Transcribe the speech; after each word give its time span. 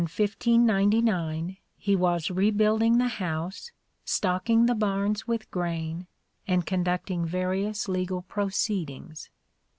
"Between 0.01 0.63
1597 0.65 0.97
and 0.97 1.57
1599 1.57 1.57
(he 1.77 1.95
was) 1.95 2.31
rebuilding 2.31 2.97
the 2.97 3.17
house, 3.21 3.71
stocking 4.03 4.65
the 4.65 4.73
barns 4.73 5.27
with 5.27 5.51
grain, 5.51 6.07
and 6.47 6.65
conducting 6.65 7.23
various 7.23 7.87
legal 7.87 8.23
proceedings." 8.23 9.29